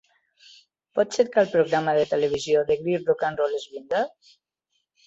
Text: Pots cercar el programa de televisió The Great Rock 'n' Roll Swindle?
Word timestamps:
Pots 0.99 1.19
cercar 1.19 1.43
el 1.47 1.51
programa 1.53 1.95
de 1.99 2.09
televisió 2.15 2.65
The 2.73 2.81
Great 2.81 3.07
Rock 3.13 3.25
'n' 3.31 3.41
Roll 3.45 3.59
Swindle? 3.69 4.07